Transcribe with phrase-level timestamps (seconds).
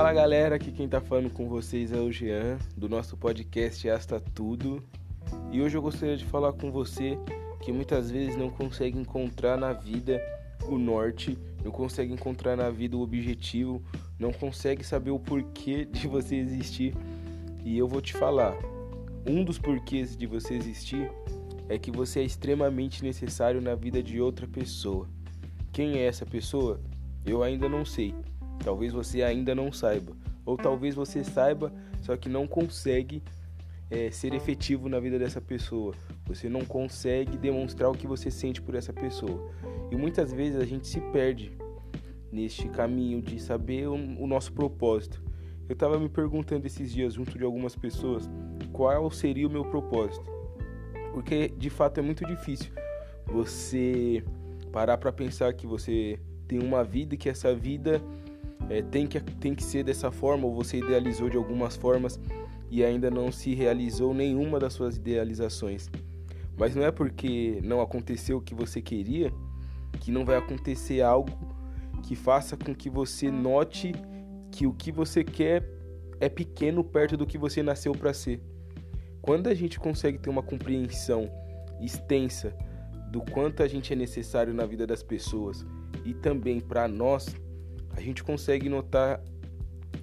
[0.00, 4.18] Fala galera, aqui quem tá falando com vocês é o Jean, do nosso podcast Asta
[4.18, 4.82] Tudo.
[5.52, 7.18] E hoje eu gostaria de falar com você
[7.60, 10.18] que muitas vezes não consegue encontrar na vida
[10.66, 13.82] o norte, não consegue encontrar na vida o objetivo,
[14.18, 16.94] não consegue saber o porquê de você existir.
[17.62, 18.56] E eu vou te falar,
[19.26, 21.10] um dos porquês de você existir
[21.68, 25.06] é que você é extremamente necessário na vida de outra pessoa.
[25.70, 26.80] Quem é essa pessoa?
[27.22, 28.14] Eu ainda não sei.
[28.62, 30.12] Talvez você ainda não saiba.
[30.44, 33.22] Ou talvez você saiba, só que não consegue
[33.90, 35.94] é, ser efetivo na vida dessa pessoa.
[36.26, 39.50] Você não consegue demonstrar o que você sente por essa pessoa.
[39.90, 41.52] E muitas vezes a gente se perde
[42.30, 45.22] neste caminho de saber o, o nosso propósito.
[45.68, 48.28] Eu estava me perguntando esses dias junto de algumas pessoas
[48.72, 50.24] qual seria o meu propósito.
[51.12, 52.72] Porque de fato é muito difícil
[53.26, 54.22] você
[54.72, 58.00] parar para pensar que você tem uma vida e que essa vida
[58.70, 62.18] é, tem, que, tem que ser dessa forma, ou você idealizou de algumas formas
[62.70, 65.90] e ainda não se realizou nenhuma das suas idealizações.
[66.56, 69.32] Mas não é porque não aconteceu o que você queria
[69.98, 71.30] que não vai acontecer algo
[72.04, 73.92] que faça com que você note
[74.52, 75.68] que o que você quer
[76.20, 78.40] é pequeno perto do que você nasceu para ser.
[79.20, 81.30] Quando a gente consegue ter uma compreensão
[81.80, 82.54] extensa
[83.10, 85.66] do quanto a gente é necessário na vida das pessoas
[86.04, 87.34] e também para nós,
[87.96, 89.22] a gente consegue notar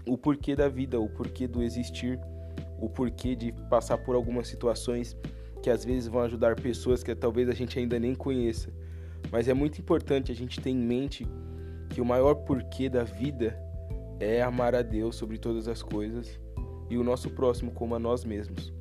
[0.06, 2.20] o porquê da vida, o porquê do existir,
[2.80, 5.16] o porquê de passar por algumas situações
[5.62, 8.72] que às vezes vão ajudar pessoas que talvez a gente ainda nem conheça.
[9.32, 11.28] Mas é muito importante a gente ter em mente
[11.90, 13.60] que o maior porquê da vida
[14.20, 16.40] é amar a Deus sobre todas as coisas
[16.90, 18.74] e o nosso próximo como a nós mesmos.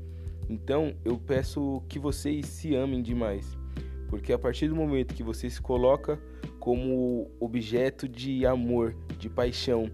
[0.49, 3.59] Então, eu peço que vocês se amem demais,
[4.09, 6.19] porque a partir do momento que você se coloca
[6.59, 9.91] como objeto de amor, de paixão,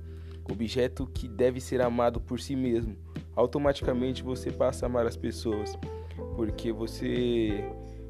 [0.51, 2.97] objeto que deve ser amado por si mesmo,
[3.35, 5.79] automaticamente você passa a amar as pessoas,
[6.37, 7.65] porque você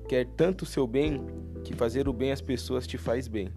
[0.08, 1.24] quer tanto o seu bem
[1.64, 3.48] que fazer o bem às pessoas te faz bem.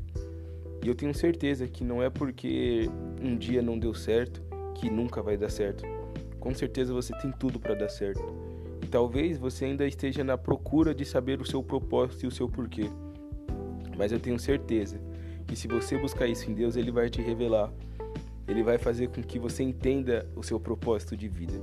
[0.84, 2.90] E eu tenho certeza que não é porque
[3.22, 4.44] um dia não deu certo
[4.76, 5.84] que nunca vai dar certo.
[6.40, 8.45] Com certeza você tem tudo para dar certo.
[8.96, 12.90] Talvez você ainda esteja na procura de saber o seu propósito e o seu porquê.
[13.98, 15.02] Mas eu tenho certeza
[15.46, 17.74] que se você buscar isso em Deus, Ele vai te revelar.
[18.48, 21.62] Ele vai fazer com que você entenda o seu propósito de vida.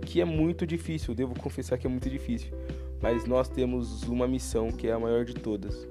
[0.00, 2.52] Que é muito difícil, devo confessar que é muito difícil.
[3.00, 5.86] Mas nós temos uma missão que é a maior de todas,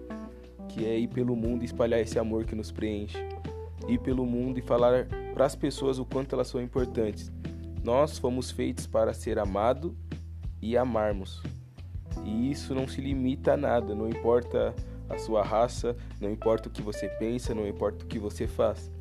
[0.67, 3.17] que é ir pelo mundo e espalhar esse amor que nos preenche.
[3.87, 7.31] Ir pelo mundo e falar para as pessoas o quanto elas são importantes.
[7.81, 9.95] Nós fomos feitos para ser amado
[10.61, 11.41] e amarmos.
[12.23, 14.75] E isso não se limita a nada, não importa
[15.09, 18.91] a sua raça, não importa o que você pensa, não importa o que você faz.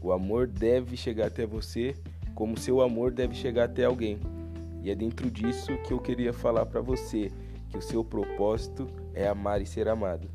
[0.00, 1.94] O amor deve chegar até você
[2.36, 4.18] como seu amor deve chegar até alguém.
[4.82, 7.32] E é dentro disso que eu queria falar para você
[7.70, 10.28] que o seu propósito é amar e ser amado.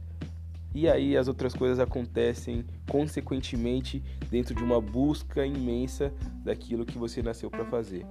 [0.73, 6.11] E aí as outras coisas acontecem consequentemente dentro de uma busca imensa
[6.43, 8.03] daquilo que você nasceu para fazer.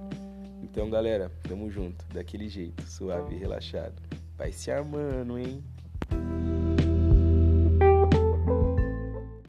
[0.71, 4.01] Então, galera, tamo junto, daquele jeito, suave relaxado.
[4.37, 5.61] Vai se armando, hein?